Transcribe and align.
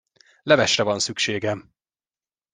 Levesre 0.43 0.83
van 0.83 0.99
szükségem! 0.99 1.73